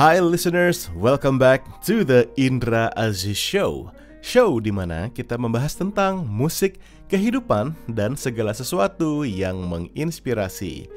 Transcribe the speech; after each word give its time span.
Hi 0.00 0.16
listeners, 0.16 0.88
welcome 0.96 1.36
back 1.36 1.84
to 1.84 2.08
the 2.08 2.24
Indra 2.40 2.88
Aziz 2.96 3.36
Show. 3.36 3.92
Show 4.24 4.56
di 4.56 4.72
mana 4.72 5.12
kita 5.12 5.36
membahas 5.36 5.76
tentang 5.76 6.24
musik, 6.24 6.80
kehidupan, 7.12 7.76
dan 7.84 8.16
segala 8.16 8.56
sesuatu 8.56 9.28
yang 9.28 9.60
menginspirasi. 9.68 10.88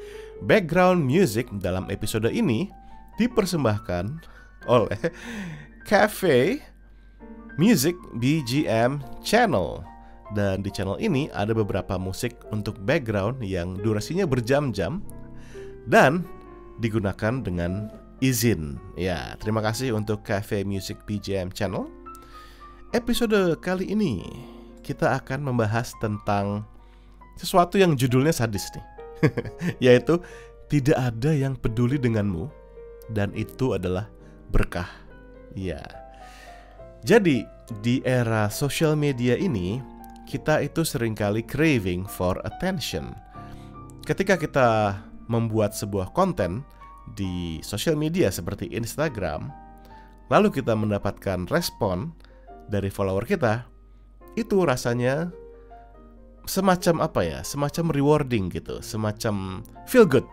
Background 0.48 1.04
music 1.04 1.52
dalam 1.60 1.84
episode 1.92 2.32
ini 2.32 2.72
dipersembahkan 3.20 4.24
oleh 4.72 5.00
Cafe 5.84 6.64
Music 7.60 8.00
BGM 8.16 9.04
Channel. 9.20 9.84
Dan 10.32 10.64
di 10.64 10.72
channel 10.72 10.96
ini 10.96 11.28
ada 11.36 11.52
beberapa 11.52 12.00
musik 12.00 12.40
untuk 12.48 12.80
background 12.80 13.44
yang 13.44 13.76
durasinya 13.76 14.24
berjam-jam 14.24 15.04
dan 15.92 16.24
digunakan 16.80 17.44
dengan 17.44 17.92
izin. 18.22 18.78
Ya, 18.94 19.34
terima 19.40 19.64
kasih 19.64 19.94
untuk 19.96 20.22
Cafe 20.22 20.62
Music 20.62 20.98
PJM 21.08 21.50
Channel. 21.50 21.86
Episode 22.94 23.58
kali 23.58 23.90
ini 23.90 24.22
kita 24.86 25.18
akan 25.18 25.50
membahas 25.50 25.90
tentang 25.98 26.62
sesuatu 27.34 27.80
yang 27.80 27.98
judulnya 27.98 28.30
sadis 28.30 28.70
nih. 28.74 28.86
Yaitu 29.90 30.20
tidak 30.70 30.98
ada 30.98 31.30
yang 31.34 31.58
peduli 31.58 31.98
denganmu 31.98 32.46
dan 33.10 33.34
itu 33.34 33.74
adalah 33.74 34.06
berkah. 34.52 34.88
Ya. 35.54 35.82
Jadi, 37.04 37.44
di 37.80 38.00
era 38.04 38.48
sosial 38.52 38.96
media 38.96 39.36
ini 39.36 39.80
kita 40.24 40.60
itu 40.64 40.84
sering 40.84 41.12
kali 41.12 41.44
craving 41.44 42.08
for 42.08 42.40
attention. 42.44 43.12
Ketika 44.04 44.36
kita 44.36 45.00
membuat 45.28 45.72
sebuah 45.72 46.12
konten, 46.12 46.64
di 47.12 47.60
sosial 47.60 48.00
media 48.00 48.32
seperti 48.32 48.72
Instagram, 48.72 49.52
lalu 50.32 50.48
kita 50.48 50.72
mendapatkan 50.72 51.44
respon 51.52 52.16
dari 52.72 52.88
follower 52.88 53.28
kita, 53.28 53.68
itu 54.40 54.64
rasanya 54.64 55.28
semacam 56.48 57.04
apa 57.04 57.20
ya? 57.20 57.40
Semacam 57.44 57.92
rewarding 57.92 58.48
gitu, 58.48 58.80
semacam 58.80 59.60
feel 59.84 60.08
good. 60.08 60.24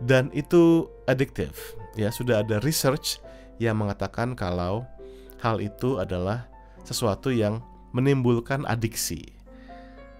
Dan 0.00 0.32
itu 0.32 0.86
addictive. 1.10 1.58
Ya, 1.98 2.08
sudah 2.14 2.46
ada 2.46 2.62
research 2.62 3.18
yang 3.58 3.82
mengatakan 3.82 4.38
kalau 4.38 4.86
hal 5.42 5.58
itu 5.58 5.98
adalah 5.98 6.46
sesuatu 6.86 7.34
yang 7.34 7.60
menimbulkan 7.90 8.62
adiksi. 8.70 9.34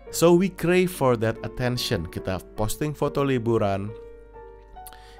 So 0.09 0.33
we 0.33 0.49
crave 0.49 0.89
for 0.89 1.21
that 1.21 1.37
attention. 1.45 2.09
Kita 2.09 2.41
posting 2.57 2.97
foto 2.97 3.21
liburan, 3.23 3.93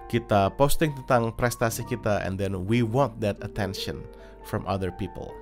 kita 0.09 0.53
posting 0.57 0.97
tentang 1.05 1.31
prestasi 1.37 1.85
kita 1.85 2.25
and 2.25 2.41
then 2.41 2.65
we 2.65 2.81
want 2.81 3.21
that 3.21 3.37
attention 3.45 4.01
from 4.49 4.65
other 4.65 4.89
people. 4.89 5.33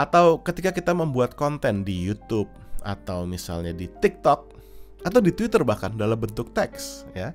Atau 0.00 0.40
ketika 0.40 0.72
kita 0.72 0.96
membuat 0.96 1.36
konten 1.36 1.84
di 1.84 1.92
YouTube 1.92 2.48
atau 2.82 3.28
misalnya 3.28 3.76
di 3.76 3.90
TikTok 4.00 4.58
atau 5.04 5.20
di 5.22 5.30
Twitter 5.30 5.62
bahkan 5.62 5.94
dalam 5.94 6.18
bentuk 6.18 6.50
teks 6.54 7.06
ya. 7.14 7.34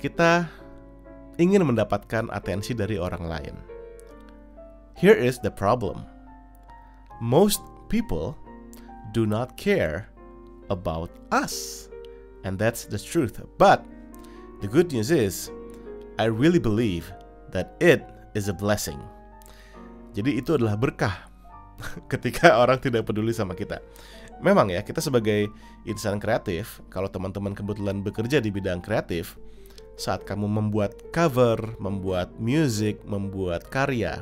Kita 0.00 0.48
ingin 1.36 1.64
mendapatkan 1.64 2.32
atensi 2.32 2.72
dari 2.72 2.96
orang 2.96 3.24
lain. 3.24 3.54
Here 4.96 5.16
is 5.16 5.40
the 5.40 5.52
problem. 5.52 6.04
Most 7.20 7.60
people 7.88 8.36
do 9.12 9.28
not 9.28 9.56
care 9.56 10.08
about 10.72 11.12
us. 11.32 11.88
And 12.44 12.56
that's 12.56 12.88
the 12.88 12.96
truth. 12.96 13.40
But 13.60 13.84
The 14.60 14.68
good 14.68 14.92
news 14.92 15.08
is, 15.08 15.48
I 16.20 16.28
really 16.28 16.60
believe 16.60 17.08
that 17.48 17.80
it 17.80 18.04
is 18.36 18.52
a 18.52 18.56
blessing. 18.56 19.00
Jadi 20.12 20.36
itu 20.36 20.60
adalah 20.60 20.76
berkah 20.76 21.16
ketika 22.12 22.60
orang 22.60 22.76
tidak 22.76 23.08
peduli 23.08 23.32
sama 23.32 23.56
kita. 23.56 23.80
Memang 24.44 24.68
ya, 24.68 24.84
kita 24.84 25.00
sebagai 25.00 25.48
insan 25.88 26.20
kreatif, 26.20 26.84
kalau 26.92 27.08
teman-teman 27.08 27.56
kebetulan 27.56 28.04
bekerja 28.04 28.40
di 28.40 28.52
bidang 28.52 28.84
kreatif, 28.84 29.40
saat 29.96 30.28
kamu 30.28 30.44
membuat 30.44 30.92
cover, 31.12 31.56
membuat 31.80 32.32
music, 32.36 33.00
membuat 33.08 33.64
karya, 33.68 34.20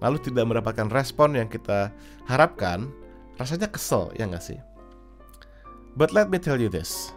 lalu 0.00 0.20
tidak 0.24 0.48
mendapatkan 0.48 0.88
respon 0.88 1.36
yang 1.36 1.48
kita 1.48 1.92
harapkan, 2.24 2.88
rasanya 3.36 3.68
kesel, 3.68 4.12
ya 4.16 4.24
nggak 4.24 4.44
sih? 4.44 4.60
But 5.96 6.16
let 6.16 6.32
me 6.32 6.40
tell 6.40 6.56
you 6.56 6.72
this, 6.72 7.12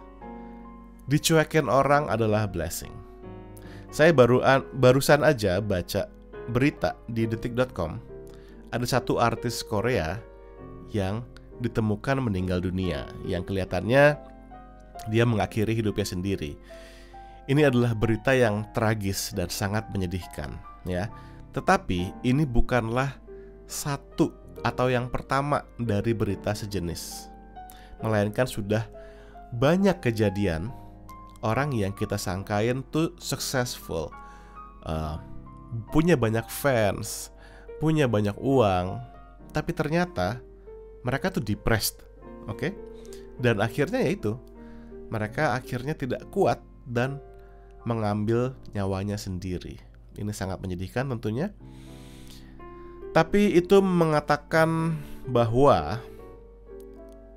dicuekin 1.10 1.68
orang 1.68 2.08
adalah 2.08 2.48
blessing. 2.48 2.92
Saya 3.94 4.10
baru 4.10 4.42
barusan 4.74 5.22
aja 5.22 5.62
baca 5.62 6.10
berita 6.50 6.98
di 7.06 7.24
detik.com 7.24 8.14
ada 8.74 8.86
satu 8.90 9.22
artis 9.22 9.62
Korea 9.62 10.18
yang 10.90 11.22
ditemukan 11.62 12.18
meninggal 12.18 12.58
dunia 12.58 13.06
yang 13.22 13.46
kelihatannya 13.46 14.18
dia 15.06 15.24
mengakhiri 15.24 15.78
hidupnya 15.78 16.02
sendiri. 16.02 16.58
Ini 17.46 17.70
adalah 17.70 17.94
berita 17.94 18.34
yang 18.34 18.66
tragis 18.74 19.30
dan 19.30 19.46
sangat 19.46 19.86
menyedihkan 19.94 20.58
ya. 20.88 21.06
Tetapi 21.54 22.26
ini 22.26 22.42
bukanlah 22.42 23.14
satu 23.70 24.34
atau 24.66 24.90
yang 24.90 25.06
pertama 25.06 25.62
dari 25.78 26.10
berita 26.10 26.50
sejenis. 26.50 27.30
Melainkan 28.02 28.50
sudah 28.50 28.82
banyak 29.54 30.02
kejadian 30.02 30.72
orang 31.44 31.76
yang 31.76 31.92
kita 31.92 32.16
sangkain 32.16 32.80
tuh 32.88 33.12
successful, 33.20 34.08
uh, 34.88 35.20
punya 35.92 36.16
banyak 36.16 36.48
fans, 36.48 37.28
punya 37.78 38.08
banyak 38.08 38.34
uang, 38.40 38.96
tapi 39.52 39.76
ternyata 39.76 40.40
mereka 41.04 41.28
tuh 41.28 41.44
depressed, 41.44 42.00
oke? 42.48 42.56
Okay? 42.56 42.72
Dan 43.36 43.60
akhirnya 43.60 44.00
ya 44.00 44.10
itu, 44.16 44.32
mereka 45.12 45.52
akhirnya 45.52 45.92
tidak 45.92 46.24
kuat 46.32 46.64
dan 46.88 47.20
mengambil 47.84 48.56
nyawanya 48.72 49.20
sendiri. 49.20 49.76
Ini 50.16 50.32
sangat 50.32 50.64
menyedihkan 50.64 51.12
tentunya. 51.12 51.52
Tapi 53.12 53.54
itu 53.54 53.78
mengatakan 53.78 54.96
bahwa 55.28 56.02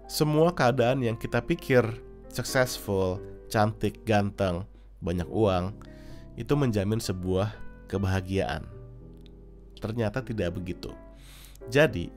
semua 0.07 0.55
keadaan 0.55 1.03
yang 1.03 1.19
kita 1.19 1.43
pikir 1.43 1.83
successful, 2.31 3.19
cantik, 3.47 4.03
ganteng, 4.07 4.67
banyak 4.99 5.27
uang, 5.27 5.73
itu 6.37 6.53
menjamin 6.53 7.01
sebuah 7.01 7.51
kebahagiaan. 7.89 8.67
Ternyata 9.77 10.21
tidak 10.21 10.57
begitu. 10.57 10.93
Jadi, 11.67 12.09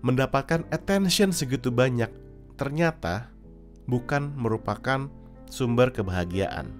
mendapatkan 0.00 0.64
attention 0.72 1.30
segitu 1.30 1.68
banyak 1.68 2.08
ternyata 2.56 3.32
bukan 3.88 4.32
merupakan 4.36 5.08
sumber 5.48 5.92
kebahagiaan. 5.92 6.72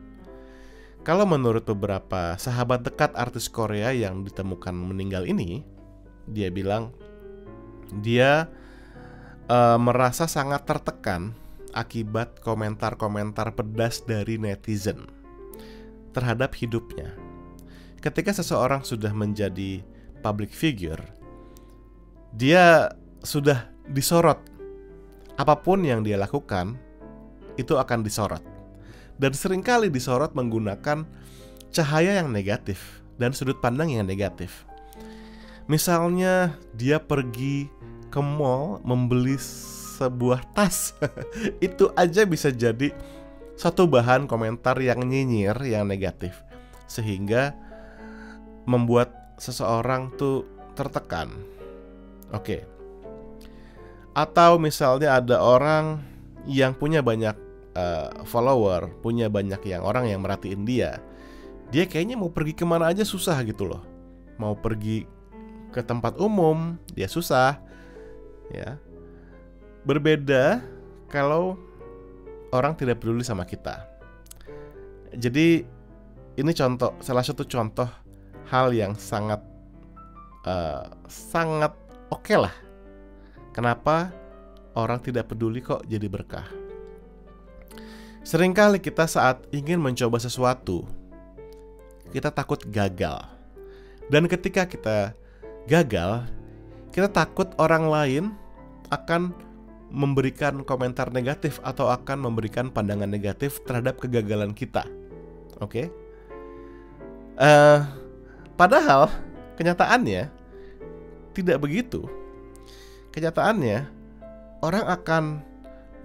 Kalau 1.00 1.24
menurut 1.24 1.64
beberapa 1.64 2.36
sahabat 2.36 2.84
dekat 2.84 3.16
artis 3.16 3.48
Korea 3.48 3.88
yang 3.96 4.20
ditemukan 4.20 4.76
meninggal 4.76 5.24
ini, 5.24 5.64
dia 6.28 6.52
bilang 6.52 6.92
dia 8.04 8.46
uh, 9.48 9.80
merasa 9.80 10.28
sangat 10.28 10.68
tertekan 10.68 11.32
akibat 11.72 12.42
komentar-komentar 12.42 13.54
pedas 13.54 14.02
dari 14.04 14.36
netizen 14.36 15.06
terhadap 16.10 16.54
hidupnya. 16.58 17.14
Ketika 18.00 18.32
seseorang 18.32 18.82
sudah 18.82 19.12
menjadi 19.12 19.84
public 20.24 20.50
figure, 20.50 21.00
dia 22.34 22.90
sudah 23.20 23.68
disorot. 23.90 24.40
Apa 25.36 25.60
pun 25.60 25.84
yang 25.84 26.04
dia 26.04 26.16
lakukan 26.16 26.76
itu 27.56 27.76
akan 27.76 28.00
disorot. 28.00 28.42
Dan 29.20 29.36
sering 29.36 29.60
kali 29.60 29.92
disorot 29.92 30.32
menggunakan 30.32 31.04
cahaya 31.70 32.24
yang 32.24 32.32
negatif 32.32 33.04
dan 33.20 33.36
sudut 33.36 33.60
pandang 33.60 33.92
yang 33.92 34.08
negatif. 34.08 34.64
Misalnya 35.68 36.56
dia 36.74 36.98
pergi 36.98 37.68
ke 38.08 38.18
mall 38.18 38.80
membeli 38.82 39.36
sebuah 40.00 40.56
tas 40.56 40.96
itu 41.66 41.92
aja 41.92 42.24
bisa 42.24 42.48
jadi 42.48 42.96
satu 43.60 43.84
bahan 43.84 44.24
komentar 44.24 44.80
yang 44.80 45.04
nyinyir 45.04 45.52
yang 45.68 45.84
negatif 45.84 46.32
sehingga 46.88 47.52
membuat 48.64 49.36
seseorang 49.36 50.16
tuh 50.16 50.48
tertekan. 50.72 51.28
Oke. 52.32 52.64
Atau 54.16 54.56
misalnya 54.56 55.20
ada 55.20 55.44
orang 55.44 56.00
yang 56.48 56.72
punya 56.72 57.04
banyak 57.04 57.36
uh, 57.76 58.24
follower, 58.24 58.90
punya 59.04 59.28
banyak 59.28 59.60
yang 59.68 59.84
orang 59.84 60.08
yang 60.08 60.24
merhatiin 60.24 60.64
dia. 60.64 60.98
Dia 61.68 61.86
kayaknya 61.86 62.18
mau 62.18 62.32
pergi 62.32 62.56
ke 62.56 62.64
mana 62.64 62.90
aja 62.90 63.04
susah 63.04 63.38
gitu 63.46 63.68
loh. 63.68 63.84
Mau 64.40 64.56
pergi 64.56 65.04
ke 65.70 65.84
tempat 65.84 66.18
umum, 66.18 66.74
dia 66.96 67.06
susah. 67.06 67.60
Ya. 68.50 68.80
Berbeda 69.84 70.60
kalau 71.08 71.56
orang 72.52 72.76
tidak 72.76 73.00
peduli 73.00 73.24
sama 73.24 73.48
kita. 73.48 73.86
Jadi 75.16 75.64
ini 76.38 76.52
contoh 76.54 76.94
salah 77.02 77.24
satu 77.24 77.42
contoh 77.46 77.88
hal 78.50 78.70
yang 78.74 78.94
sangat 78.94 79.42
uh, 80.46 80.86
sangat 81.10 81.74
oke 82.12 82.22
okay 82.22 82.38
lah. 82.38 82.54
Kenapa 83.50 84.14
orang 84.78 85.02
tidak 85.02 85.32
peduli 85.32 85.58
kok 85.58 85.82
jadi 85.90 86.06
berkah? 86.06 86.46
Seringkali 88.20 88.78
kita 88.78 89.08
saat 89.08 89.42
ingin 89.50 89.80
mencoba 89.80 90.20
sesuatu, 90.20 90.86
kita 92.14 92.30
takut 92.30 92.62
gagal. 92.68 93.26
Dan 94.12 94.28
ketika 94.30 94.68
kita 94.68 95.16
gagal, 95.66 96.28
kita 96.94 97.10
takut 97.10 97.50
orang 97.58 97.90
lain 97.90 98.24
akan 98.92 99.34
memberikan 99.90 100.62
komentar 100.62 101.10
negatif 101.10 101.58
atau 101.66 101.90
akan 101.90 102.30
memberikan 102.30 102.70
pandangan 102.70 103.10
negatif 103.10 103.58
terhadap 103.66 103.98
kegagalan 103.98 104.54
kita. 104.54 104.86
Oke? 105.58 105.66
Okay? 105.66 105.86
Uh, 107.36 107.44
eh, 107.44 107.78
padahal 108.54 109.10
kenyataannya 109.58 110.30
tidak 111.34 111.58
begitu. 111.58 112.06
Kenyataannya 113.10 113.90
orang 114.62 114.84
akan 114.86 115.22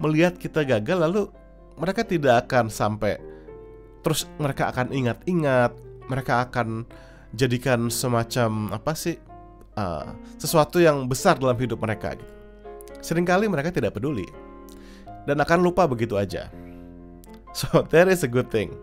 melihat 0.02 0.36
kita 0.36 0.66
gagal 0.66 0.98
lalu 0.98 1.22
mereka 1.78 2.02
tidak 2.02 2.48
akan 2.48 2.68
sampai 2.68 3.20
terus 4.00 4.26
mereka 4.38 4.70
akan 4.70 4.94
ingat-ingat, 4.94 5.72
mereka 6.06 6.46
akan 6.46 6.86
jadikan 7.34 7.90
semacam 7.90 8.70
apa 8.70 8.92
sih 8.94 9.18
uh, 9.76 10.08
sesuatu 10.38 10.78
yang 10.78 11.04
besar 11.10 11.36
dalam 11.36 11.58
hidup 11.58 11.82
mereka 11.82 12.14
gitu. 12.14 12.34
Seringkali 13.06 13.46
mereka 13.46 13.70
tidak 13.70 13.94
peduli 13.94 14.26
dan 15.30 15.38
akan 15.38 15.62
lupa 15.62 15.86
begitu 15.86 16.18
aja. 16.18 16.50
So 17.54 17.82
that 17.94 18.10
is 18.10 18.26
a 18.26 18.30
good 18.30 18.50
thing. 18.50 18.74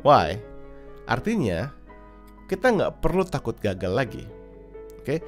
Why? 0.00 0.40
Artinya 1.04 1.68
kita 2.48 2.72
nggak 2.72 3.04
perlu 3.04 3.28
takut 3.28 3.60
gagal 3.60 3.92
lagi. 3.92 4.24
Oke, 4.96 5.04
okay? 5.04 5.18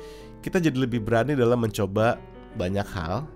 kita 0.40 0.56
jadi 0.56 0.88
lebih 0.88 1.04
berani 1.04 1.36
dalam 1.36 1.60
mencoba 1.60 2.16
banyak 2.56 2.88
hal 2.96 3.28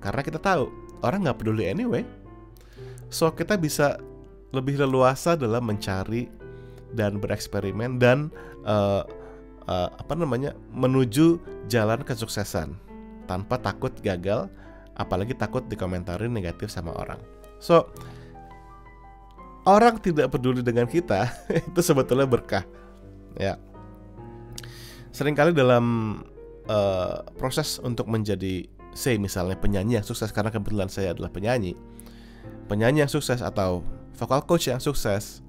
karena 0.00 0.20
kita 0.24 0.40
tahu 0.40 0.72
orang 1.04 1.28
nggak 1.28 1.36
peduli 1.36 1.68
anyway. 1.68 2.00
So 3.12 3.28
kita 3.36 3.60
bisa 3.60 4.00
lebih 4.56 4.80
leluasa 4.80 5.36
dalam 5.36 5.68
mencari 5.68 6.32
dan 6.96 7.20
bereksperimen 7.20 8.00
dan 8.00 8.32
uh, 8.64 9.04
uh, 9.68 9.88
apa 9.92 10.14
namanya 10.16 10.56
menuju 10.72 11.36
jalan 11.68 12.00
kesuksesan 12.00 12.85
tanpa 13.26 13.58
takut 13.60 13.92
gagal, 14.00 14.48
apalagi 14.96 15.36
takut 15.36 15.66
dikomentarin 15.68 16.32
negatif 16.32 16.72
sama 16.72 16.94
orang. 16.96 17.20
So, 17.60 17.90
orang 19.66 19.98
tidak 20.00 20.32
peduli 20.32 20.62
dengan 20.62 20.86
kita 20.86 21.28
itu 21.68 21.80
sebetulnya 21.82 22.24
berkah. 22.24 22.64
Ya. 23.36 23.60
Seringkali 25.12 25.52
dalam 25.52 26.18
uh, 26.70 27.24
proses 27.36 27.82
untuk 27.82 28.06
menjadi 28.08 28.68
say 28.96 29.20
misalnya 29.20 29.60
penyanyi 29.60 30.00
yang 30.00 30.06
sukses 30.06 30.32
karena 30.32 30.48
kebetulan 30.48 30.88
saya 30.88 31.12
adalah 31.12 31.28
penyanyi. 31.28 31.76
Penyanyi 32.66 33.04
yang 33.04 33.12
sukses 33.12 33.44
atau 33.44 33.84
vokal 34.16 34.42
coach 34.48 34.72
yang 34.72 34.80
sukses, 34.80 35.44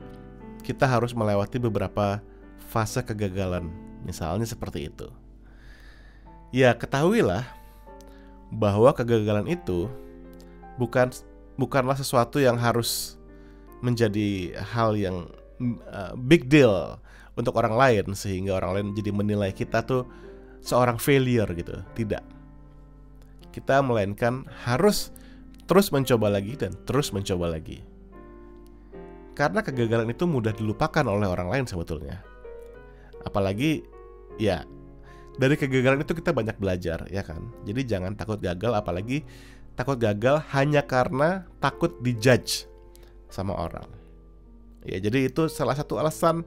kita 0.62 0.84
harus 0.84 1.16
melewati 1.16 1.58
beberapa 1.58 2.20
fase 2.68 3.00
kegagalan. 3.02 3.72
Misalnya 4.04 4.46
seperti 4.46 4.92
itu. 4.92 5.08
Ya, 6.52 6.72
ketahuilah 6.76 7.44
bahwa 8.54 8.96
kegagalan 8.96 9.48
itu 9.48 9.92
bukan 10.80 11.12
bukanlah 11.60 11.98
sesuatu 11.98 12.40
yang 12.40 12.56
harus 12.56 13.20
menjadi 13.82 14.58
hal 14.74 14.98
yang 14.98 15.30
uh, 15.90 16.14
big 16.16 16.48
deal 16.48 16.98
untuk 17.38 17.54
orang 17.58 17.78
lain 17.78 18.06
sehingga 18.18 18.58
orang 18.58 18.72
lain 18.74 18.88
jadi 18.98 19.12
menilai 19.14 19.52
kita 19.54 19.86
tuh 19.86 20.08
seorang 20.62 20.98
failure 20.98 21.50
gitu. 21.54 21.82
Tidak. 21.94 22.24
Kita 23.54 23.82
melainkan 23.82 24.46
harus 24.66 25.14
terus 25.70 25.90
mencoba 25.94 26.32
lagi 26.32 26.58
dan 26.58 26.74
terus 26.86 27.14
mencoba 27.14 27.54
lagi. 27.58 27.82
Karena 29.38 29.62
kegagalan 29.62 30.10
itu 30.10 30.26
mudah 30.26 30.50
dilupakan 30.50 31.06
oleh 31.06 31.30
orang 31.30 31.54
lain 31.54 31.66
sebetulnya. 31.70 32.26
Apalagi 33.22 33.86
ya 34.42 34.66
dari 35.38 35.54
kegagalan 35.54 36.02
itu 36.02 36.14
kita 36.18 36.34
banyak 36.34 36.58
belajar 36.58 37.06
ya 37.14 37.22
kan? 37.22 37.54
Jadi 37.64 37.86
jangan 37.86 38.18
takut 38.18 38.42
gagal 38.42 38.74
apalagi 38.74 39.22
takut 39.78 40.02
gagal 40.02 40.42
hanya 40.58 40.82
karena 40.82 41.46
takut 41.62 41.94
dijudge 42.02 42.66
sama 43.30 43.54
orang. 43.54 43.86
Ya 44.82 44.98
jadi 44.98 45.30
itu 45.30 45.46
salah 45.48 45.78
satu 45.78 46.02
alasan 46.02 46.42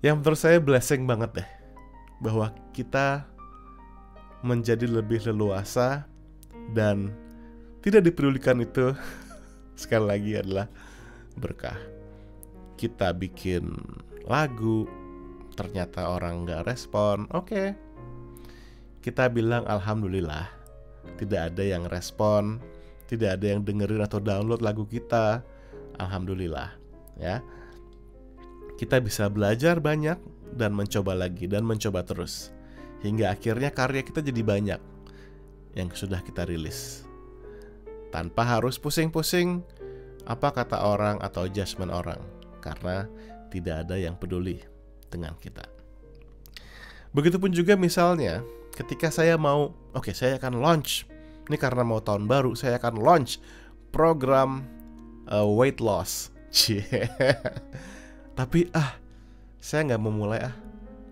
yang 0.00 0.20
menurut 0.20 0.40
saya 0.40 0.56
blessing 0.60 1.04
banget 1.04 1.44
deh 1.44 1.48
bahwa 2.24 2.52
kita 2.72 3.28
menjadi 4.40 4.88
lebih 4.88 5.24
leluasa 5.28 6.08
dan 6.72 7.12
tidak 7.84 8.08
dipedulikan 8.08 8.64
itu 8.64 8.96
sekali 9.80 10.06
lagi 10.08 10.32
adalah 10.40 10.66
berkah. 11.36 11.76
Kita 12.80 13.12
bikin 13.12 13.68
lagu 14.24 15.03
ternyata 15.54 16.10
orang 16.10 16.44
nggak 16.44 16.66
respon, 16.66 17.30
oke. 17.30 17.48
Okay. 17.48 17.68
Kita 19.00 19.30
bilang 19.30 19.64
alhamdulillah. 19.64 20.50
Tidak 21.20 21.52
ada 21.52 21.62
yang 21.62 21.84
respon, 21.86 22.58
tidak 23.06 23.38
ada 23.38 23.54
yang 23.54 23.60
dengerin 23.62 24.02
atau 24.02 24.18
download 24.18 24.64
lagu 24.64 24.88
kita. 24.88 25.44
Alhamdulillah, 26.00 26.74
ya. 27.20 27.44
Kita 28.74 28.98
bisa 28.98 29.30
belajar 29.30 29.78
banyak 29.78 30.18
dan 30.56 30.74
mencoba 30.74 31.14
lagi 31.14 31.46
dan 31.46 31.62
mencoba 31.62 32.02
terus. 32.02 32.50
Hingga 33.04 33.36
akhirnya 33.36 33.70
karya 33.70 34.02
kita 34.02 34.24
jadi 34.24 34.42
banyak 34.42 34.80
yang 35.76 35.92
sudah 35.92 36.24
kita 36.24 36.48
rilis. 36.48 37.04
Tanpa 38.10 38.42
harus 38.58 38.80
pusing-pusing 38.80 39.60
apa 40.24 40.48
kata 40.50 40.80
orang 40.80 41.20
atau 41.20 41.44
judgement 41.44 41.92
orang 41.92 42.18
karena 42.64 43.04
tidak 43.52 43.84
ada 43.84 44.00
yang 44.00 44.16
peduli 44.16 44.73
dengan 45.14 45.38
kita. 45.38 45.62
Begitupun 47.14 47.54
juga 47.54 47.78
misalnya 47.78 48.42
ketika 48.74 49.06
saya 49.14 49.38
mau, 49.38 49.70
oke 49.94 50.10
okay, 50.10 50.14
saya 50.14 50.34
akan 50.42 50.58
launch, 50.58 51.06
ini 51.46 51.54
karena 51.54 51.86
mau 51.86 52.02
tahun 52.02 52.26
baru, 52.26 52.58
saya 52.58 52.82
akan 52.82 52.98
launch 52.98 53.38
program 53.94 54.66
uh, 55.30 55.46
weight 55.46 55.78
loss. 55.78 56.34
Tapi 58.38 58.66
ah, 58.74 58.98
saya 59.62 59.86
nggak 59.86 60.00
mau 60.02 60.10
mulai 60.10 60.50
ah, 60.50 60.54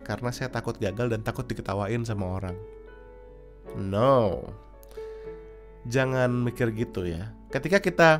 karena 0.03 0.35
saya 0.35 0.51
takut 0.51 0.75
gagal 0.79 1.07
dan 1.07 1.23
takut 1.23 1.47
diketawain 1.47 2.03
sama 2.03 2.27
orang. 2.27 2.57
No, 3.79 4.43
jangan 5.87 6.35
mikir 6.43 6.75
gitu 6.75 7.07
ya. 7.07 7.31
Ketika 7.55 7.79
kita 7.79 8.11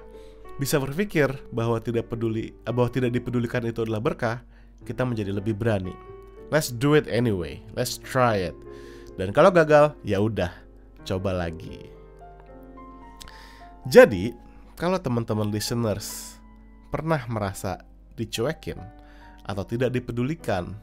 bisa 0.61 0.79
berpikir 0.79 1.33
bahwa 1.51 1.83
tidak 1.83 2.07
peduli, 2.07 2.55
bahwa 2.63 2.89
tidak 2.93 3.11
dipedulikan 3.11 3.67
itu 3.67 3.83
adalah 3.83 3.99
berkah, 3.99 4.47
kita 4.87 5.07
menjadi 5.07 5.35
lebih 5.35 5.55
berani. 5.57 5.95
Let's 6.53 6.69
do 6.69 6.93
it 6.93 7.09
anyway. 7.09 7.65
Let's 7.73 7.97
try 7.97 8.53
it. 8.53 8.57
Dan 9.17 9.33
kalau 9.33 9.49
gagal, 9.53 9.97
ya 10.05 10.21
udah, 10.21 10.53
coba 11.05 11.33
lagi. 11.33 11.89
Jadi, 13.89 14.37
kalau 14.77 15.01
teman-teman 15.01 15.49
listeners 15.49 16.39
pernah 16.93 17.25
merasa 17.27 17.81
dicuekin 18.15 18.79
atau 19.43 19.65
tidak 19.65 19.91
dipedulikan 19.97 20.77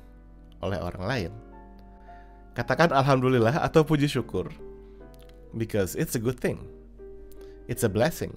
oleh 0.60 0.80
orang 0.82 1.04
lain, 1.06 1.32
katakan 2.58 2.92
alhamdulillah 2.92 3.62
atau 3.62 3.86
puji 3.86 4.10
syukur. 4.10 4.50
Because 5.54 5.98
it's 5.98 6.14
a 6.14 6.22
good 6.22 6.38
thing. 6.38 6.62
It's 7.66 7.82
a 7.82 7.90
blessing. 7.90 8.34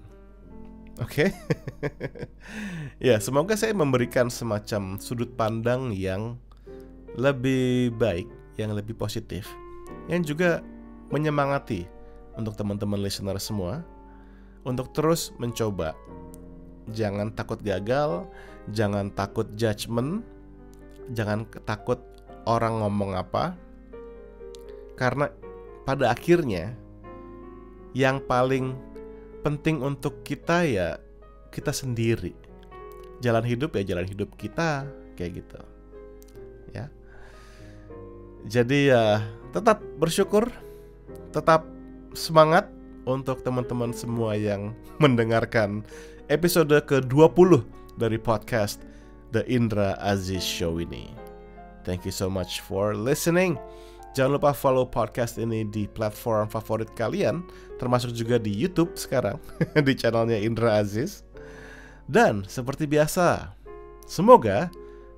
Oke. 1.02 1.26
Okay? 1.26 1.28
ya, 3.10 3.18
semoga 3.18 3.58
saya 3.58 3.74
memberikan 3.74 4.30
semacam 4.30 5.02
sudut 5.02 5.34
pandang 5.34 5.90
yang 5.90 6.38
lebih 7.18 7.90
baik, 7.98 8.30
yang 8.54 8.70
lebih 8.72 8.94
positif, 8.94 9.44
yang 10.06 10.22
juga 10.22 10.62
menyemangati 11.10 11.84
untuk 12.38 12.54
teman-teman 12.54 13.02
listener 13.02 13.36
semua 13.42 13.82
untuk 14.62 14.94
terus 14.94 15.34
mencoba. 15.42 15.92
Jangan 16.94 17.34
takut 17.34 17.58
gagal, 17.62 18.26
jangan 18.70 19.10
takut 19.14 19.46
judgement, 19.58 20.22
jangan 21.14 21.46
takut 21.66 21.98
orang 22.46 22.78
ngomong 22.78 23.18
apa. 23.18 23.58
Karena 24.94 25.26
pada 25.82 26.14
akhirnya 26.14 26.78
yang 27.92 28.22
paling 28.22 28.91
penting 29.42 29.82
untuk 29.82 30.22
kita 30.22 30.64
ya 30.64 30.88
kita 31.52 31.74
sendiri. 31.74 32.32
Jalan 33.22 33.44
hidup 33.44 33.74
ya 33.76 33.82
jalan 33.94 34.06
hidup 34.06 34.34
kita 34.38 34.86
kayak 35.14 35.44
gitu. 35.44 35.60
Ya. 36.72 36.88
Jadi 38.48 38.90
ya 38.90 39.22
tetap 39.54 39.84
bersyukur, 40.00 40.50
tetap 41.30 41.68
semangat 42.16 42.66
untuk 43.06 43.42
teman-teman 43.42 43.90
semua 43.90 44.34
yang 44.38 44.74
mendengarkan 45.02 45.82
episode 46.30 46.72
ke-20 46.86 47.62
dari 47.98 48.16
podcast 48.18 48.80
The 49.34 49.44
Indra 49.50 49.98
Aziz 50.00 50.42
Show 50.42 50.80
ini. 50.80 51.12
Thank 51.82 52.06
you 52.06 52.14
so 52.14 52.30
much 52.30 52.62
for 52.62 52.94
listening. 52.94 53.58
Jangan 54.12 54.36
lupa 54.36 54.52
follow 54.52 54.84
podcast 54.84 55.40
ini 55.40 55.64
di 55.64 55.88
platform 55.88 56.44
favorit 56.44 56.92
kalian, 56.92 57.40
termasuk 57.80 58.12
juga 58.12 58.36
di 58.36 58.52
YouTube 58.52 58.92
sekarang, 58.92 59.40
di 59.88 59.92
channelnya 59.96 60.36
Indra 60.36 60.84
Aziz. 60.84 61.24
Dan 62.04 62.44
seperti 62.44 62.84
biasa, 62.84 63.56
semoga 64.04 64.68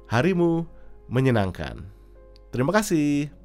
harimu 0.06 0.62
menyenangkan. 1.10 1.82
Terima 2.54 2.70
kasih. 2.70 3.43